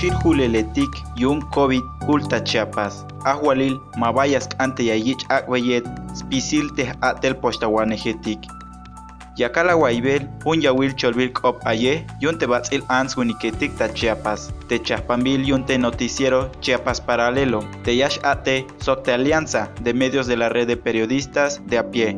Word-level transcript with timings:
poshil 0.00 0.16
huleletik 0.24 0.88
yun 1.16 1.44
COVID 1.52 1.84
hulta 2.08 2.40
Chiapas. 2.40 3.04
Ahualil 3.28 3.76
mabayas 4.00 4.48
ante 4.56 4.88
yayich 4.88 5.20
akwayet 5.28 5.84
spisil 6.16 6.72
teh 6.72 6.88
atel 7.04 7.36
postawanejetik. 7.36 8.40
Yakala 9.36 9.76
waibel 9.76 10.24
un 10.46 10.64
yawil 10.64 10.96
cholbil 10.96 11.28
kop 11.36 11.60
aye 11.68 12.06
yun 12.20 12.38
te 12.38 12.48
batzil 12.48 12.80
ans 12.88 13.12
uniketik 13.20 13.76
ta 13.76 13.92
Chiapas. 13.92 14.48
Te 14.68 14.80
chapambil 14.80 15.44
yun 15.44 15.68
te 15.68 15.76
noticiero 15.76 16.48
Chiapas 16.64 17.00
Paralelo. 17.04 17.60
Te 17.84 17.92
yash 17.92 18.16
ate 18.24 18.64
socte 18.80 19.12
alianza 19.12 19.68
de 19.84 19.92
medios 19.92 20.26
de 20.26 20.36
la 20.36 20.48
red 20.48 20.66
de 20.66 20.76
periodistas 20.76 21.60
de 21.66 21.76
a 21.76 21.84
pie. 21.84 22.16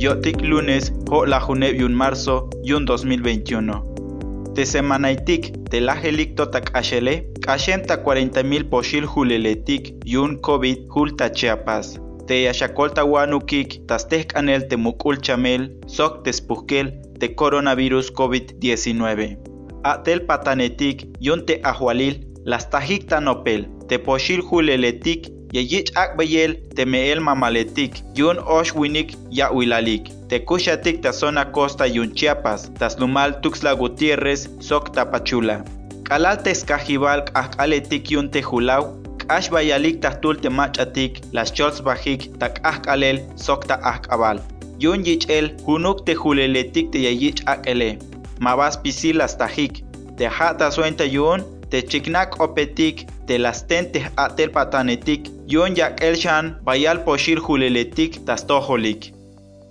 Yotik 0.00 0.40
lunes, 0.40 0.94
ho 1.10 1.26
la 1.26 1.42
yun 1.76 1.94
marzo, 1.94 2.48
yun 2.64 2.86
2021. 2.86 4.54
Te 4.54 4.64
semanaitik, 4.64 5.52
te 5.68 5.82
la 5.82 5.92
helicto 5.92 6.46
tak 6.48 6.70
ashele, 6.74 7.26
kashenta 7.42 7.98
40 8.02 8.42
mil 8.42 8.64
poshil 8.64 9.04
huleletik, 9.04 9.92
yun 10.06 10.38
COVID 10.40 10.88
hulta 10.88 11.30
chiapas. 11.30 12.00
Te 12.26 12.44
yashakolta 12.44 13.04
wanukik, 13.04 13.86
tastek 13.86 14.34
anel 14.36 14.66
te 14.68 14.76
mukul 14.76 15.20
chamel, 15.20 15.68
sok 15.86 16.24
tespuskel, 16.24 16.94
te 17.18 17.34
coronavirus 17.34 18.10
COVID-19. 18.14 19.36
Atel 19.84 20.24
patanetik, 20.24 21.10
yun 21.20 21.44
te 21.44 21.60
ahualil, 21.62 22.24
las 22.46 22.70
tajik 22.70 23.04
nopel, 23.20 23.68
te 23.86 23.98
poshil 23.98 24.40
huleletik, 24.40 25.28
Yeyich 25.50 25.90
akbayel 25.98 26.52
te 26.76 26.84
meel 26.86 27.18
mamaletik, 27.20 27.96
yun 28.14 28.38
osh 28.38 28.70
winik 28.74 29.16
ya 29.30 29.50
wilalik. 29.50 30.06
Te 30.28 30.38
kushatik 30.38 31.02
ta 31.02 31.10
zona 31.12 31.44
costa 31.44 31.86
yun 31.86 32.14
Chiapas, 32.14 32.70
tas 32.78 32.94
lumal 33.00 33.34
Tuxla 33.42 33.74
Gutiérrez, 33.74 34.46
sok 34.62 34.92
tapachula. 34.94 35.64
Kalal 36.06 36.38
teskajibal 36.44 37.24
akaletik 37.34 38.12
yun 38.14 38.30
te 38.30 38.42
julau, 38.42 38.94
ash 39.28 39.50
bayalik 39.50 39.98
tul 40.22 40.38
te 40.38 40.48
machatik, 40.48 41.18
las 41.32 41.50
chols 41.50 41.82
bajik 41.82 42.30
tak 42.38 42.62
akalel 42.62 43.18
sok 43.34 43.66
ta 43.66 43.74
akabal. 43.82 44.38
Yun 44.78 45.02
yichel 45.04 45.50
hunuk 45.66 46.06
te 46.06 46.14
juleletik 46.14 46.92
te 46.92 46.98
yeyich 46.98 47.42
akele. 47.46 47.98
Mabas 48.38 48.78
pisilas 48.78 49.36
tajik, 49.36 49.82
te 50.16 50.30
hata 50.30 50.70
suenta 50.70 51.04
yun, 51.04 51.42
te 51.70 51.82
chiknak 51.82 52.38
opetik, 52.40 53.06
te 53.30 53.38
las 53.38 53.68
tentes 53.68 54.10
atel 54.16 54.50
patanetik, 54.50 55.28
yon 55.46 55.76
yak 55.78 56.00
elshan 56.02 56.48
bayal 56.66 56.98
poshir 57.06 57.38
juleletik 57.38 58.16
tas 58.26 58.42
tojolik. 58.48 59.12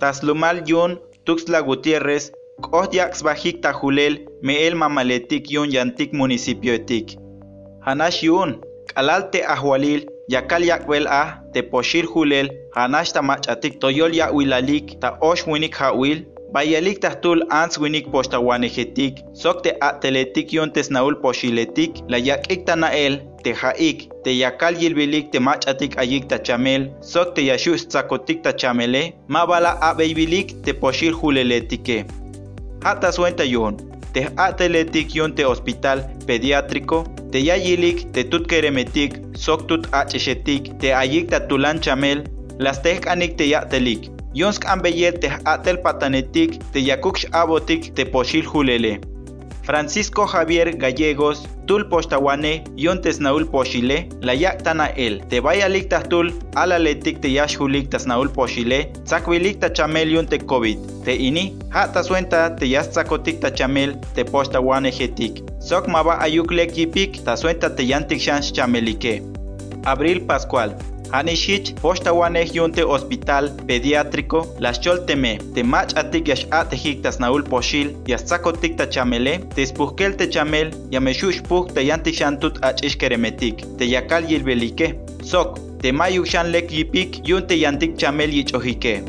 Tas 0.00 0.22
lumal 0.24 0.62
yun 0.64 0.96
tuxla 1.26 1.60
Gutiérrez, 1.66 2.30
koh 2.64 2.88
yaks 2.88 3.20
bajik 3.26 3.60
ta 3.60 3.74
julel 3.76 4.16
me 4.40 4.54
el 4.66 4.74
mamaletik 4.80 5.50
yon 5.52 5.68
yantik 5.76 6.14
municipio 6.16 6.72
etik. 6.72 7.18
Hanash 7.84 8.22
yun, 8.24 8.56
kalalte 8.94 9.44
ahwalil, 9.44 10.08
yakal 10.32 10.64
yakwel 10.64 11.04
ah, 11.10 11.44
te 11.52 11.60
poshir 11.60 12.08
julel, 12.08 12.48
hanash 12.72 13.12
ta 13.12 13.20
machatik 13.20 13.76
toyol 13.78 14.16
yakwilalik 14.16 14.96
ta 15.02 15.18
osh 15.20 15.44
winik 15.46 15.76
hawil, 15.76 16.24
Bayalik 16.50 16.98
tahtul 16.98 17.46
ans 17.54 17.78
winik 17.78 18.10
postawanejetik, 18.10 19.22
sok 19.38 19.62
te 19.62 19.70
ateletik 19.78 20.50
yon 20.50 20.72
tesnaul 20.74 21.14
poshiletik, 21.22 22.02
la 22.10 22.18
yakik 22.18 22.66
tanael, 22.66 23.20
te 23.46 23.54
haik, 23.54 24.08
te 24.24 24.34
yakal 24.34 24.74
yilbilik 24.74 25.30
te 25.30 25.38
machatik 25.38 25.94
ayik 26.02 26.26
ta 26.26 26.42
chamel, 26.42 26.88
sok 27.06 27.36
te 27.36 27.46
yashus 27.46 27.86
tsakotik 27.86 28.42
ta 28.42 28.50
chamele, 28.50 29.14
mabala 29.28 29.78
abeibilik 29.78 30.50
te 30.66 30.74
poshil 30.74 31.14
juleletike. 31.14 32.02
Hata 32.82 33.12
suenta 33.14 33.46
yon, 33.46 33.78
te 34.10 34.26
ateletik 34.34 35.14
yon 35.14 35.30
hospital 35.46 36.02
pediátrico, 36.26 37.04
te 37.30 37.38
yayilik 37.38 38.10
te 38.12 38.26
tutkeremetik, 38.26 39.22
sok 39.38 39.68
tut 39.68 39.86
te 39.86 40.94
ayik 40.94 41.30
ta 41.30 41.46
tulan 41.46 41.78
chamel, 41.78 42.24
las 42.58 42.82
tek 42.82 43.06
anik 43.06 43.36
te 43.36 43.46
yatelik. 43.46 44.10
Yonsk 44.32 44.64
ambeyet 44.70 45.20
te 45.20 45.30
atel 45.44 45.78
yakuksh 46.74 47.26
abotik 47.32 47.94
te 47.94 48.04
poshil 48.04 48.44
julele. 48.44 49.00
Francisco 49.62 50.26
Javier 50.26 50.76
Gallegos, 50.76 51.46
tul 51.66 51.84
postawane, 51.88 52.64
yontes 52.76 53.20
naul 53.20 53.44
poshile, 53.46 54.08
la 54.20 54.34
yaktana 54.34 54.86
el, 54.96 55.20
te 55.28 55.40
vaya 55.40 55.68
tul, 56.08 56.32
ala 56.54 56.78
letik 56.78 57.20
te 57.20 57.28
yash 57.28 57.56
hulik 57.56 57.90
tas 57.90 58.06
naul 58.06 58.28
poshile, 58.28 58.92
tzakwilik 59.04 59.60
ta 59.60 59.68
chamel 59.68 60.10
yonte 60.10 60.38
COVID, 60.38 61.04
te 61.04 61.14
ini, 61.14 61.54
hata 61.70 62.02
suenta 62.02 62.56
te 62.56 62.66
yas 62.66 62.90
tzakotik 62.90 63.40
ta 63.40 63.50
chamel, 63.50 63.94
te 64.14 64.24
postawane 64.24 64.90
jetik. 64.90 65.42
Sok 65.60 65.88
maba 65.88 66.18
ayuklek 66.20 66.76
yipik, 66.76 67.24
ta 67.24 67.36
suenta 67.36 67.74
te 67.74 67.82
yantik 67.82 68.20
shans 68.20 68.52
chamelike. 68.52 69.22
Abril 69.84 70.20
Pascual, 70.26 70.74
Hanishich, 71.12 71.74
Poshtawanej 71.80 72.52
yunte 72.54 72.82
hospital 72.82 73.50
pediátrico, 73.66 74.46
las 74.60 74.80
cholteme, 74.80 75.38
te 75.54 75.64
mach 75.64 75.96
atik 75.96 76.28
yash 76.28 76.46
atejik 76.50 77.02
tas 77.02 77.18
naul 77.18 77.42
poshil, 77.42 77.96
yas 78.06 78.24
tzakotik 78.24 78.76
ta 78.76 78.86
chamele, 78.86 79.40
te 79.54 79.66
spujkel 79.66 80.16
te 80.16 80.28
chamel, 80.30 80.70
yameshush 80.90 81.42
puj 81.48 81.72
te 81.74 81.82
yantik 81.82 82.14
shantut 82.14 82.62
ach 82.62 82.84
ishkeremetik, 82.86 83.64
te 83.78 83.90
yakal 83.90 84.28
yilbelike, 84.30 84.94
sok, 85.24 85.58
te 85.82 85.90
mayuk 85.92 86.26
shan 86.26 86.52
lek 86.52 86.70
yipik 86.70 87.26
yunte 87.26 87.58
yantik 87.58 87.98
chamel 87.98 88.30
yichojike. 88.30 89.00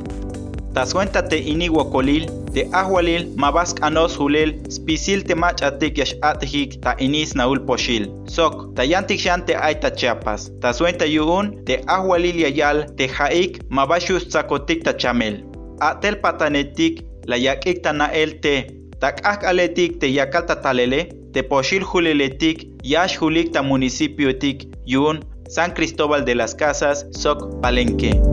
Taswenta 0.74 1.22
te 1.28 1.36
iniwakolil, 1.36 2.30
te 2.56 2.64
ahualil, 2.72 3.26
mabask 3.36 3.82
anos 3.84 4.16
hulel, 4.16 4.54
spisil 4.72 5.26
te 5.28 5.36
mach 5.36 5.60
atik 5.68 5.98
yash 6.00 6.14
atihik 6.24 6.78
ta 6.86 6.94
inis 7.04 7.34
naul 7.36 7.60
poshil. 7.68 8.08
Sok, 8.32 8.70
ta 8.78 8.86
yantik 8.88 9.20
shan 9.20 9.44
te 9.46 9.58
aita 9.60 9.92
chiapas. 9.92 10.48
Taswenta 10.64 11.06
yuun, 11.12 11.52
te 11.68 11.82
ahualil 11.92 12.40
yayal, 12.40 12.86
te 12.96 13.10
haik, 13.18 13.60
mabashus 13.70 14.30
tzakotik 14.30 14.86
ta 14.88 14.96
chamel. 14.96 15.42
Atel 15.84 16.22
patanetik, 16.24 17.04
la 17.28 17.36
yakik 17.36 17.84
ta 17.84 17.92
nael 17.92 18.38
te, 18.40 18.56
tak 19.04 19.20
ak 19.28 19.44
aletik 19.44 20.00
te 20.00 20.08
yakal 20.08 20.48
ta 20.48 20.56
talele, 20.56 21.10
te 21.36 21.44
poshil 21.44 21.84
huleletik, 21.84 22.70
yash 22.84 23.20
hulik 23.20 23.52
ta 23.52 23.62
municipio 23.62 24.32
tik, 24.32 24.70
yun, 24.86 25.20
San 25.52 25.74
Cristóbal 25.74 26.24
de 26.24 26.36
las 26.36 26.56
Casas, 26.56 27.06
Sok 27.12 27.60
Palenque. 27.60 28.31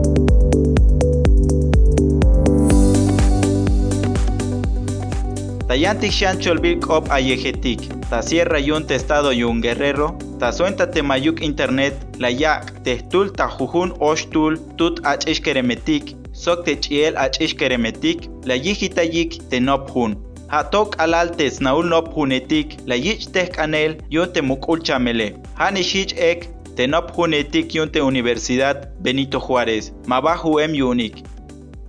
Tayantik 5.69 6.09
shan 6.09 6.39
cholbil 6.41 6.79
kop 6.81 7.11
ayejetik, 7.13 7.83
ta 8.09 8.23
sierra 8.25 8.57
yun 8.57 8.87
testado 8.89 9.29
yun 9.29 9.61
guerrero, 9.61 10.17
ta 10.39 10.49
suenta 10.51 10.87
temayuk 10.89 11.43
internet, 11.45 11.93
la 12.17 12.31
yak, 12.33 12.71
tehtul 12.83 13.29
ta 13.37 13.45
jujun 13.45 13.93
oshtul, 14.01 14.57
tut 14.81 14.97
ach 15.05 15.29
keremetik, 15.45 16.15
sok 16.33 16.65
te 16.65 16.73
chiel 16.73 17.13
ach 17.21 17.37
keremetik, 17.37 18.25
la 18.49 18.57
yijita 18.57 19.05
yik 19.05 19.37
te 19.51 19.59
nop 19.59 19.93
hun. 19.93 20.17
Hatok 20.49 20.97
alal 20.97 21.29
tes 21.37 21.61
naul 21.61 21.85
nop 21.85 22.09
hunetik, 22.17 22.79
la 22.89 22.95
yich 22.97 23.29
tek 23.29 23.61
anel 23.61 23.93
yun 24.09 24.33
te 24.33 24.41
mukul 24.41 24.81
chamele. 24.81 25.35
Hanishich 25.53 26.17
ek, 26.17 26.49
te 26.75 26.87
nop 26.87 27.13
hunetik 27.13 27.75
yun 27.75 27.93
te 27.93 28.01
Universidad 28.01 28.89
Benito 29.05 29.37
Juárez, 29.37 29.93
mabahu 30.07 30.57
em 30.65 30.73
yunik. 30.73 31.21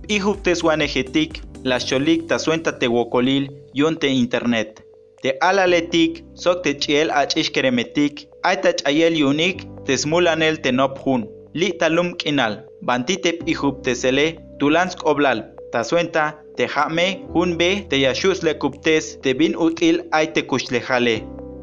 Ijuk 0.07 0.43
teswanejetik, 0.45 1.41
la 1.63 1.79
cholik 1.79 2.27
ta 2.27 2.39
suenta 2.39 2.77
te 2.79 2.87
wokolil, 2.87 3.49
yonte 3.73 4.07
internet. 4.07 4.81
Te 5.21 5.35
alaletik, 5.41 6.23
sok 6.33 6.63
te 6.63 6.73
chiel 6.79 7.11
ach 7.13 7.37
ishkeremetik, 7.37 8.25
aita 8.43 8.73
chayel 8.73 9.17
yunik, 9.19 9.65
te 9.85 9.97
smulanel 9.97 10.57
te 10.61 10.71
nop 10.71 10.97
hun. 11.05 11.27
Li 11.53 11.71
talum 11.77 12.13
kinal, 12.17 12.61
bantitep 12.87 13.43
ihub 13.45 13.83
te 13.85 13.93
sele, 13.95 14.27
tulansk 14.59 15.05
oblal, 15.05 15.43
ta 15.71 15.83
suenta, 15.83 16.31
te 16.57 16.67
jame, 16.67 17.21
hun 17.35 17.57
be, 17.59 17.71
te 17.89 17.99
yashus 18.01 18.41
le 18.43 18.55
kuptes, 18.57 19.17
te 19.21 19.33
bin 19.37 19.53
util 19.55 20.01
aite 20.17 20.45
kushlejale. 20.47 21.19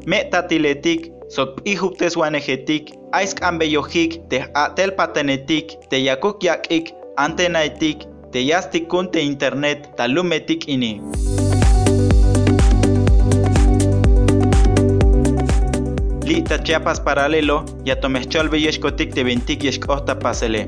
Me 0.07 0.21
tatiletik, 0.31 1.09
sok 1.29 1.59
ihub 1.67 1.97
te 1.99 2.09
swanejetik, 2.09 2.93
aisk 3.17 3.43
ambeyojik, 3.43 4.21
te 4.29 4.45
atel 4.55 4.95
patenetik, 4.95 5.75
te 5.89 5.99
yakuk 5.99 6.43
yakik, 6.47 6.93
antenaetik, 7.17 8.07
te 8.31 8.45
yastikun 8.45 9.11
te 9.11 9.21
internet, 9.21 9.95
talumetik 9.97 10.67
ini. 10.67 11.01
Lita 16.23 16.61
Chiapas 16.61 16.99
paralelo, 16.99 17.65
ya 17.85 17.95
tomechcholbe 17.99 18.61
yeshkotik 18.61 19.13
te 19.13 19.23
ventik 19.23 19.63
yeshkota 19.63 20.19
pasele. 20.19 20.67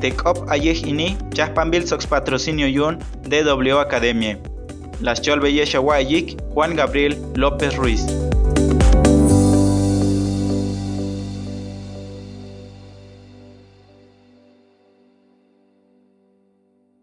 Tekop 0.00 0.46
ayeh 0.48 0.78
ini, 0.86 1.16
chaspanbil 1.34 1.86
sox 1.86 2.06
patrocinio 2.06 2.66
yun, 2.70 2.98
DW 3.26 3.80
Academia. 3.80 4.38
Las 5.00 5.20
cholbe 5.20 5.50
yeshawayik, 5.50 6.38
Juan 6.54 6.76
Gabriel 6.76 7.18
López 7.34 7.76
Ruiz. 7.76 8.06